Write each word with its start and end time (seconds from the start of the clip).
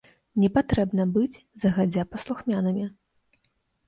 Не 0.43 0.47
патрэбна 0.53 1.03
быць 1.17 1.41
загадзя 1.63 2.05
паслухмянымі. 2.13 2.87